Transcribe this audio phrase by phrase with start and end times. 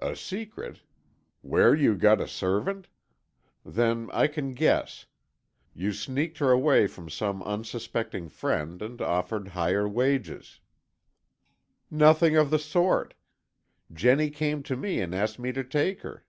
[0.00, 0.82] "A secret?
[1.40, 2.86] Where you got a servant!
[3.64, 5.06] Then, I can guess;
[5.72, 10.60] you sneaked her away from some unsuspecting friend, and offered higher wages."
[11.90, 13.14] "Nothing of the sort!
[13.90, 16.26] Jennie came to me and asked me to take her."